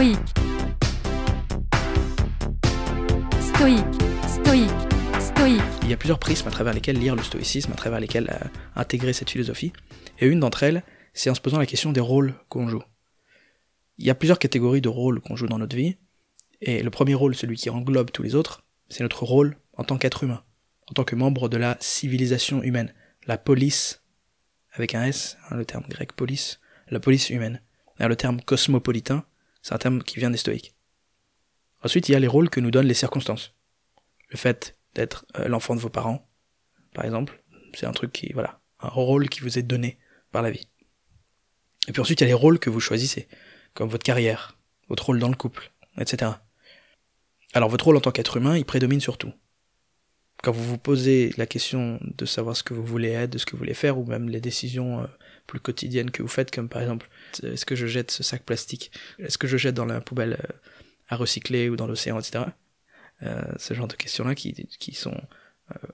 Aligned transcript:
stoïque, 0.00 0.18
stoïque, 3.38 3.78
stoïque, 4.26 4.70
stoïque. 5.20 5.60
Il 5.82 5.90
y 5.90 5.92
a 5.92 5.96
plusieurs 5.98 6.18
prismes 6.18 6.48
à 6.48 6.50
travers 6.50 6.72
lesquels 6.72 6.98
lire 6.98 7.14
le 7.14 7.22
stoïcisme, 7.22 7.70
à 7.72 7.74
travers 7.74 8.00
lesquels 8.00 8.30
euh, 8.30 8.48
intégrer 8.76 9.12
cette 9.12 9.28
philosophie. 9.28 9.74
Et 10.18 10.26
une 10.26 10.40
d'entre 10.40 10.62
elles, 10.62 10.84
c'est 11.12 11.28
en 11.28 11.34
se 11.34 11.42
posant 11.42 11.58
la 11.58 11.66
question 11.66 11.92
des 11.92 12.00
rôles 12.00 12.32
qu'on 12.48 12.66
joue. 12.66 12.82
Il 13.98 14.06
y 14.06 14.10
a 14.10 14.14
plusieurs 14.14 14.38
catégories 14.38 14.80
de 14.80 14.88
rôles 14.88 15.20
qu'on 15.20 15.36
joue 15.36 15.48
dans 15.48 15.58
notre 15.58 15.76
vie. 15.76 15.98
Et 16.62 16.82
le 16.82 16.88
premier 16.88 17.12
rôle, 17.12 17.34
celui 17.34 17.56
qui 17.56 17.68
englobe 17.68 18.10
tous 18.10 18.22
les 18.22 18.34
autres, 18.34 18.64
c'est 18.88 19.02
notre 19.02 19.24
rôle 19.24 19.58
en 19.74 19.84
tant 19.84 19.98
qu'être 19.98 20.24
humain, 20.24 20.42
en 20.88 20.94
tant 20.94 21.04
que 21.04 21.14
membre 21.14 21.50
de 21.50 21.58
la 21.58 21.76
civilisation 21.78 22.62
humaine, 22.62 22.94
la 23.26 23.36
police, 23.36 24.02
avec 24.72 24.94
un 24.94 25.04
S, 25.04 25.36
hein, 25.50 25.56
le 25.56 25.66
terme 25.66 25.84
grec 25.90 26.14
police, 26.14 26.58
la 26.88 27.00
police 27.00 27.28
humaine. 27.28 27.60
le 27.98 28.16
terme 28.16 28.40
cosmopolitain, 28.40 29.26
c'est 29.62 29.74
un 29.74 29.78
terme 29.78 30.02
qui 30.02 30.18
vient 30.18 30.30
des 30.30 30.36
stoïques. 30.36 30.74
Ensuite, 31.82 32.08
il 32.08 32.12
y 32.12 32.14
a 32.14 32.20
les 32.20 32.26
rôles 32.26 32.50
que 32.50 32.60
nous 32.60 32.70
donnent 32.70 32.86
les 32.86 32.94
circonstances. 32.94 33.54
Le 34.28 34.36
fait 34.36 34.78
d'être 34.94 35.26
euh, 35.38 35.48
l'enfant 35.48 35.74
de 35.74 35.80
vos 35.80 35.88
parents, 35.88 36.28
par 36.94 37.04
exemple, 37.04 37.42
c'est 37.74 37.86
un 37.86 37.92
truc 37.92 38.12
qui, 38.12 38.32
voilà, 38.32 38.60
un 38.80 38.88
rôle 38.88 39.28
qui 39.28 39.40
vous 39.40 39.58
est 39.58 39.62
donné 39.62 39.98
par 40.32 40.42
la 40.42 40.50
vie. 40.50 40.68
Et 41.88 41.92
puis 41.92 42.00
ensuite, 42.00 42.20
il 42.20 42.24
y 42.24 42.26
a 42.26 42.28
les 42.28 42.34
rôles 42.34 42.58
que 42.58 42.70
vous 42.70 42.80
choisissez, 42.80 43.28
comme 43.74 43.88
votre 43.88 44.04
carrière, 44.04 44.58
votre 44.88 45.06
rôle 45.06 45.18
dans 45.18 45.28
le 45.28 45.36
couple, 45.36 45.72
etc. 45.98 46.32
Alors 47.52 47.68
votre 47.68 47.86
rôle 47.86 47.96
en 47.96 48.00
tant 48.00 48.12
qu'être 48.12 48.36
humain, 48.36 48.56
il 48.56 48.64
prédomine 48.64 49.00
surtout. 49.00 49.32
Quand 50.42 50.52
vous 50.52 50.64
vous 50.64 50.78
posez 50.78 51.34
la 51.36 51.46
question 51.46 52.00
de 52.02 52.24
savoir 52.24 52.56
ce 52.56 52.62
que 52.62 52.72
vous 52.72 52.84
voulez 52.84 53.10
être, 53.10 53.30
de 53.30 53.38
ce 53.38 53.44
que 53.44 53.52
vous 53.52 53.58
voulez 53.58 53.74
faire, 53.74 53.98
ou 53.98 54.06
même 54.06 54.28
les 54.28 54.40
décisions 54.40 55.02
euh, 55.02 55.06
plus 55.46 55.60
quotidiennes 55.60 56.10
que 56.10 56.22
vous 56.22 56.28
faites, 56.28 56.50
comme 56.50 56.68
par 56.68 56.80
exemple, 56.80 57.10
est-ce 57.42 57.66
que 57.66 57.76
je 57.76 57.86
jette 57.86 58.10
ce 58.10 58.22
sac 58.22 58.42
plastique? 58.44 58.90
Est-ce 59.18 59.36
que 59.36 59.46
je 59.46 59.58
jette 59.58 59.74
dans 59.74 59.84
la 59.84 60.00
poubelle 60.00 60.38
euh, 60.42 60.52
à 61.08 61.16
recycler 61.16 61.68
ou 61.68 61.76
dans 61.76 61.86
l'océan, 61.86 62.18
etc. 62.18 62.44
Euh, 63.22 63.42
ce 63.58 63.74
genre 63.74 63.88
de 63.88 63.94
questions-là 63.94 64.34
qui, 64.34 64.54
qui 64.54 64.94
sont 64.94 65.20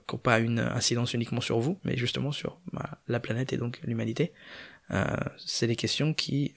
qui 0.08 0.14
n'ont 0.14 0.18
pas 0.18 0.38
une 0.38 0.58
incidence 0.58 1.12
uniquement 1.12 1.42
sur 1.42 1.58
vous, 1.58 1.78
mais 1.84 1.98
justement 1.98 2.32
sur 2.32 2.58
bah, 2.72 2.98
la 3.08 3.20
planète 3.20 3.52
et 3.52 3.58
donc 3.58 3.78
l'humanité. 3.84 4.32
c'est 5.36 5.66
des 5.66 5.76
questions 5.76 6.14
qui 6.14 6.54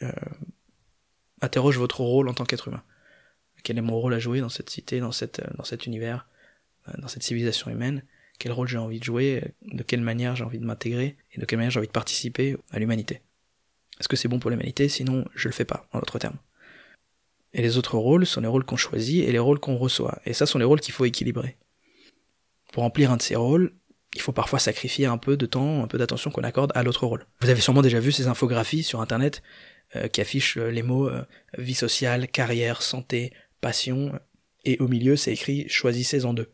interrogent 1.42 1.78
votre 1.78 2.00
rôle 2.00 2.30
en 2.30 2.34
tant 2.34 2.46
qu'être 2.46 2.70
humain 2.70 2.82
quel 3.64 3.78
est 3.78 3.82
mon 3.82 4.00
rôle 4.00 4.14
à 4.14 4.20
jouer 4.20 4.42
dans 4.42 4.50
cette 4.50 4.70
cité, 4.70 5.00
dans, 5.00 5.12
cette, 5.12 5.42
dans 5.58 5.64
cet 5.64 5.86
univers, 5.86 6.26
euh, 6.26 6.29
dans 6.98 7.08
cette 7.08 7.24
civilisation 7.24 7.70
humaine, 7.70 8.04
quel 8.40 8.52
rôle 8.52 8.68
j'ai 8.68 8.78
envie 8.78 9.00
de 9.00 9.04
jouer, 9.04 9.44
de 9.64 9.84
quelle 9.84 10.02
manière 10.02 10.36
j'ai 10.36 10.44
envie 10.44 10.60
de 10.60 10.66
m'intégrer, 10.66 11.18
et 11.34 11.40
de 11.40 11.46
quelle 11.46 11.58
manière 11.58 11.72
j'ai 11.72 11.80
envie 11.80 11.88
de 11.88 11.94
participer 11.94 12.58
à 12.72 12.80
l'humanité. 12.80 13.22
Est-ce 14.00 14.08
que 14.08 14.16
c'est 14.16 14.30
bon 14.30 14.40
pour 14.40 14.50
l'humanité? 14.50 14.88
Sinon, 14.88 15.26
je 15.36 15.50
le 15.50 15.54
fais 15.54 15.66
pas, 15.66 15.88
en 15.92 16.00
d'autres 16.00 16.20
termes. 16.20 16.38
Et 17.54 17.62
les 17.62 17.78
autres 17.78 17.98
rôles 17.98 18.26
sont 18.26 18.42
les 18.42 18.48
rôles 18.48 18.64
qu'on 18.64 18.78
choisit 18.78 19.28
et 19.28 19.32
les 19.32 19.40
rôles 19.40 19.60
qu'on 19.60 19.76
reçoit. 19.76 20.20
Et 20.26 20.34
ça 20.34 20.46
sont 20.46 20.58
les 20.58 20.66
rôles 20.66 20.80
qu'il 20.80 20.94
faut 20.94 21.06
équilibrer. 21.06 21.58
Pour 22.72 22.84
remplir 22.84 23.12
un 23.12 23.18
de 23.18 23.22
ces 23.22 23.36
rôles, 23.36 23.74
il 24.16 24.22
faut 24.22 24.32
parfois 24.32 24.60
sacrifier 24.60 25.06
un 25.06 25.18
peu 25.18 25.36
de 25.36 25.46
temps, 25.46 25.84
un 25.84 25.88
peu 25.88 25.98
d'attention 25.98 26.32
qu'on 26.32 26.44
accorde 26.44 26.72
à 26.76 26.84
l'autre 26.84 27.08
rôle. 27.08 27.26
Vous 27.42 27.50
avez 27.50 27.62
sûrement 27.62 27.82
déjà 27.82 28.00
vu 28.00 28.12
ces 28.12 28.28
infographies 28.28 28.84
sur 28.84 29.02
internet 29.02 29.42
euh, 29.96 30.08
qui 30.08 30.22
affichent 30.22 30.58
euh, 30.58 30.70
les 30.70 30.84
mots 30.84 31.10
vie 31.58 31.74
sociale, 31.74 32.28
carrière, 32.28 32.82
santé, 32.82 33.34
passion, 33.62 34.20
et 34.66 34.78
au 34.80 34.88
milieu 34.88 35.16
c'est 35.16 35.34
écrit 35.34 35.68
choisissez-en 35.68 36.34
deux, 36.34 36.50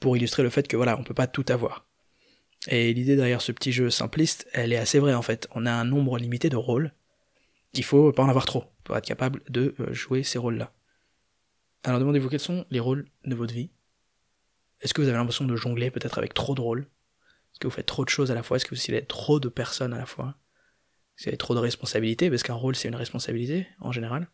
pour 0.00 0.16
illustrer 0.16 0.42
le 0.42 0.50
fait 0.50 0.68
que 0.68 0.76
voilà, 0.76 0.98
on 0.98 1.04
peut 1.04 1.14
pas 1.14 1.26
tout 1.26 1.44
avoir. 1.48 1.86
Et 2.68 2.92
l'idée 2.92 3.16
derrière 3.16 3.42
ce 3.42 3.52
petit 3.52 3.72
jeu 3.72 3.90
simpliste, 3.90 4.48
elle 4.52 4.72
est 4.72 4.78
assez 4.78 4.98
vraie 4.98 5.14
en 5.14 5.22
fait. 5.22 5.48
On 5.54 5.66
a 5.66 5.72
un 5.72 5.84
nombre 5.84 6.18
limité 6.18 6.48
de 6.48 6.56
rôles, 6.56 6.92
il 7.74 7.84
faut 7.84 8.12
pas 8.12 8.22
en 8.22 8.28
avoir 8.28 8.46
trop, 8.46 8.64
pour 8.84 8.96
être 8.96 9.06
capable 9.06 9.42
de 9.48 9.74
euh, 9.80 9.92
jouer 9.92 10.22
ces 10.22 10.38
rôles-là. 10.38 10.72
Alors 11.84 12.00
demandez-vous 12.00 12.28
quels 12.28 12.40
sont 12.40 12.66
les 12.70 12.80
rôles 12.80 13.06
de 13.24 13.34
votre 13.34 13.54
vie 13.54 13.70
Est-ce 14.80 14.94
que 14.94 15.02
vous 15.02 15.08
avez 15.08 15.16
l'impression 15.16 15.44
de 15.44 15.56
jongler 15.56 15.90
peut-être 15.90 16.18
avec 16.18 16.34
trop 16.34 16.54
de 16.54 16.60
rôles? 16.60 16.80
Est-ce 16.80 17.60
que 17.60 17.66
vous 17.68 17.74
faites 17.74 17.86
trop 17.86 18.04
de 18.04 18.10
choses 18.10 18.30
à 18.30 18.34
la 18.34 18.42
fois? 18.42 18.56
Est-ce 18.56 18.66
que 18.66 18.74
vous 18.74 18.80
avez 18.88 19.04
trop 19.04 19.38
de 19.40 19.48
personnes 19.48 19.92
à 19.92 19.98
la 19.98 20.06
fois? 20.06 20.36
Est-ce 21.16 21.24
que 21.24 21.24
vous 21.24 21.28
avez 21.30 21.38
trop 21.38 21.54
de 21.54 21.60
responsabilités? 21.60 22.28
Parce 22.30 22.42
qu'un 22.42 22.54
rôle 22.54 22.74
c'est 22.74 22.88
une 22.88 22.96
responsabilité 22.96 23.68
en 23.80 23.92
général. 23.92 24.28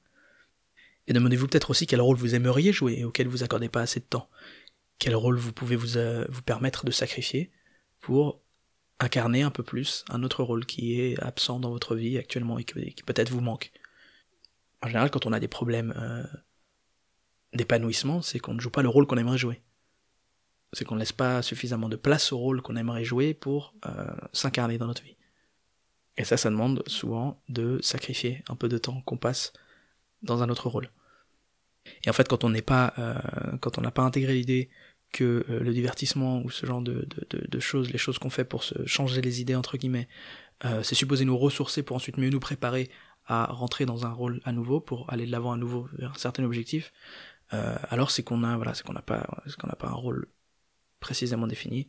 Et 1.09 1.13
demandez-vous 1.13 1.49
peut-être 1.49 1.71
aussi 1.71 1.87
quel 1.87 2.01
rôle 2.01 2.17
vous 2.17 2.35
aimeriez 2.35 2.73
jouer 2.73 2.95
et 2.99 3.05
auquel 3.05 3.27
vous 3.27 3.43
accordez 3.43 3.69
pas 3.69 3.83
assez 3.83 4.01
de 4.01 4.05
temps. 4.05 4.29
Quel 5.03 5.17
rôle 5.17 5.37
vous 5.37 5.53
pouvez 5.53 5.75
vous, 5.75 5.97
euh, 5.97 6.25
vous 6.29 6.43
permettre 6.43 6.87
de 6.87 6.93
sacrifier 6.93 7.51
pour 7.99 8.41
incarner 9.01 9.43
un 9.43 9.51
peu 9.51 9.65
plus 9.65 10.05
un 10.11 10.23
autre 10.23 10.45
rôle 10.45 10.65
qui 10.65 11.01
est 11.01 11.21
absent 11.21 11.59
dans 11.59 11.71
votre 11.71 11.97
vie 11.97 12.19
actuellement 12.19 12.57
et 12.57 12.63
qui, 12.63 13.03
peut-être 13.05 13.31
vous 13.31 13.41
manque. 13.41 13.73
En 14.81 14.87
général, 14.87 15.11
quand 15.11 15.27
on 15.27 15.33
a 15.33 15.41
des 15.41 15.49
problèmes 15.49 15.93
euh, 15.97 16.23
d'épanouissement, 17.53 18.23
c'est 18.23 18.39
qu'on 18.39 18.55
ne 18.55 18.61
joue 18.61 18.71
pas 18.71 18.83
le 18.83 18.89
rôle 18.89 19.09
qu'on 19.09 19.17
aimerait 19.17 19.39
jouer. 19.39 19.61
C'est 20.73 20.85
qu'on 20.85 20.95
ne 20.95 21.01
laisse 21.01 21.11
pas 21.11 21.43
suffisamment 21.43 21.89
de 21.89 21.97
place 21.97 22.31
au 22.31 22.39
rôle 22.39 22.63
qu'on 22.63 22.77
aimerait 22.77 23.05
jouer 23.05 23.35
pour 23.35 23.75
euh, 23.87 24.07
s'incarner 24.33 24.79
dans 24.79 24.87
notre 24.87 25.03
vie. 25.03 25.17
Et 26.17 26.23
ça, 26.23 26.37
ça 26.37 26.49
demande 26.49 26.85
souvent 26.87 27.43
de 27.49 27.81
sacrifier 27.83 28.45
un 28.49 28.55
peu 28.55 28.69
de 28.69 28.79
temps 28.79 29.01
qu'on 29.01 29.17
passe 29.17 29.53
dans 30.23 30.45
un 30.45 30.49
autre 30.49 30.69
rôle. 30.69 30.93
Et 32.05 32.11
en 32.11 32.13
fait, 32.13 32.29
quand 32.29 32.45
on 32.45 32.51
n'est 32.51 32.63
pas, 32.63 32.95
quand 33.61 33.77
on 33.77 33.81
n'a 33.81 33.91
pas 33.91 34.03
intégré 34.03 34.35
l'idée 34.35 34.71
que 35.13 35.45
euh, 35.49 35.61
le 35.61 35.73
divertissement 35.73 36.43
ou 36.43 36.51
ce 36.51 36.67
genre 36.67 36.81
de, 36.81 37.07
de, 37.31 37.47
de, 37.47 37.61
choses, 37.61 37.91
les 37.91 37.99
choses 37.99 38.19
qu'on 38.19 38.31
fait 38.31 38.45
pour 38.45 38.65
se 38.65 38.87
changer 38.87 39.21
les 39.21 39.41
idées 39.41 39.55
entre 39.55 39.77
guillemets, 39.77 40.09
euh, 40.65 40.83
c'est 40.83 40.95
supposé 40.95 41.25
nous 41.25 41.37
ressourcer 41.37 41.83
pour 41.83 41.97
ensuite 41.97 42.17
mieux 42.17 42.31
nous 42.31 42.41
préparer 42.41 42.91
à 43.27 43.47
rentrer 43.47 43.87
dans 43.87 44.05
un 44.07 44.13
rôle 44.13 44.41
à 44.45 44.53
nouveau, 44.53 44.81
pour 44.81 45.11
aller 45.13 45.27
de 45.27 45.31
l'avant 45.31 45.53
à 45.53 45.57
nouveau 45.57 45.89
vers 45.93 46.13
un 46.13 46.19
certain 46.19 46.43
objectif. 46.45 46.93
Euh, 47.53 47.77
alors 47.91 48.11
c'est 48.11 48.23
qu'on 48.23 48.43
a, 48.43 48.57
voilà, 48.57 48.75
c'est 48.75 48.85
qu'on 48.85 48.95
n'a 48.95 49.03
pas, 49.03 49.29
c'est 49.47 49.57
qu'on 49.57 49.69
n'a 49.69 49.77
pas 49.77 49.89
un 49.89 49.95
rôle 49.95 50.27
précisément 50.99 51.47
défini 51.47 51.89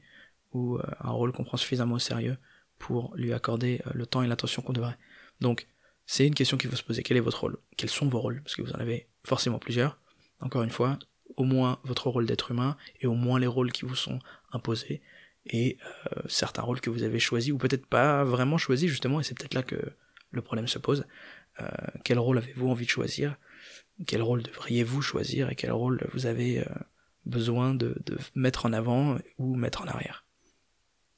ou 0.51 0.77
un 0.99 1.09
rôle 1.09 1.31
qu'on 1.31 1.43
prend 1.43 1.57
suffisamment 1.57 1.95
au 1.95 1.99
sérieux 1.99 2.37
pour 2.77 3.15
lui 3.15 3.33
accorder 3.33 3.81
le 3.93 4.05
temps 4.05 4.21
et 4.21 4.27
l'attention 4.27 4.61
qu'on 4.61 4.73
devrait. 4.73 4.97
Donc 5.41 5.67
c'est 6.05 6.27
une 6.27 6.35
question 6.35 6.57
qu'il 6.57 6.69
faut 6.69 6.75
se 6.75 6.83
poser. 6.83 7.01
Quel 7.01 7.17
est 7.17 7.21
votre 7.21 7.39
rôle? 7.39 7.57
Quels 7.77 7.89
sont 7.89 8.07
vos 8.07 8.19
rôles? 8.19 8.41
Parce 8.43 8.55
que 8.55 8.61
vous 8.61 8.73
en 8.73 8.79
avez 8.79 9.07
forcément 9.23 9.57
plusieurs. 9.57 9.97
Encore 10.41 10.63
une 10.63 10.69
fois, 10.69 10.99
au 11.37 11.43
moins 11.43 11.79
votre 11.83 12.07
rôle 12.09 12.25
d'être 12.25 12.51
humain 12.51 12.77
et 13.01 13.07
au 13.07 13.15
moins 13.15 13.39
les 13.39 13.47
rôles 13.47 13.71
qui 13.71 13.85
vous 13.85 13.95
sont 13.95 14.19
imposés 14.51 15.01
et 15.45 15.77
euh, 16.11 16.21
certains 16.27 16.61
rôles 16.61 16.81
que 16.81 16.89
vous 16.89 17.03
avez 17.03 17.19
choisis 17.19 17.51
ou 17.51 17.57
peut-être 17.57 17.85
pas 17.85 18.23
vraiment 18.23 18.57
choisis 18.57 18.89
justement 18.89 19.19
et 19.19 19.23
c'est 19.23 19.37
peut-être 19.37 19.53
là 19.53 19.63
que 19.63 19.77
le 20.31 20.41
problème 20.41 20.67
se 20.67 20.79
pose. 20.79 21.05
Euh, 21.61 21.67
quel 22.03 22.17
rôle 22.17 22.37
avez-vous 22.37 22.69
envie 22.69 22.85
de 22.85 22.89
choisir? 22.89 23.37
Quel 24.07 24.21
rôle 24.21 24.43
devriez-vous 24.43 25.01
choisir 25.01 25.49
et 25.49 25.55
quel 25.55 25.71
rôle 25.71 26.01
vous 26.13 26.25
avez 26.25 26.59
euh, 26.59 26.65
besoin 27.25 27.75
de, 27.75 27.95
mettre 28.35 28.65
en 28.65 28.73
avant 28.73 29.19
ou 29.37 29.55
mettre 29.55 29.81
en 29.81 29.87
arrière? 29.87 30.25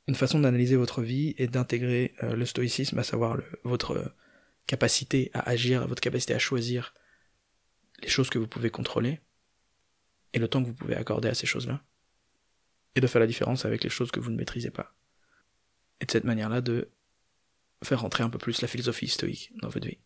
Une 0.08 0.16
façon 0.16 0.40
d'analyser 0.40 0.76
votre 0.76 1.02
vie 1.02 1.34
et 1.38 1.48
d'intégrer 1.48 2.14
le 2.22 2.46
stoïcisme, 2.46 3.00
à 3.00 3.04
savoir 3.04 3.40
votre 3.64 4.14
capacité 4.68 5.32
à 5.34 5.50
agir, 5.50 5.88
votre 5.88 6.02
capacité 6.02 6.36
à 6.36 6.40
choisir 6.40 6.94
les 8.04 8.08
choses 8.08 8.30
que 8.30 8.38
vous 8.38 8.46
pouvez 8.46 8.70
contrôler 8.70 9.20
et 10.36 10.40
le 10.40 10.48
temps 10.50 10.62
que 10.62 10.68
vous 10.68 10.74
pouvez 10.74 10.96
accorder 10.96 11.30
à 11.30 11.34
ces 11.34 11.48
choses-là, 11.48 11.82
et 12.94 13.02
de 13.02 13.08
faire 13.08 13.22
la 13.22 13.28
différence 13.28 13.66
avec 13.66 13.84
les 13.84 13.90
choses 13.90 14.12
que 14.12 14.20
vous 14.20 14.30
ne 14.30 14.36
maîtrisez 14.36 14.70
pas. 14.70 14.94
Et 16.02 16.06
de 16.06 16.12
cette 16.12 16.26
manière-là 16.26 16.62
de 16.62 16.90
faire 17.84 18.02
rentrer 18.02 18.24
un 18.24 18.30
peu 18.30 18.38
plus 18.38 18.62
la 18.62 18.68
philosophie 18.68 19.08
stoïque 19.08 19.52
dans 19.62 19.70
votre 19.70 19.88
vie. 19.88 19.98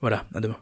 Voilà, 0.00 0.26
à 0.34 0.40
demain. 0.40 0.58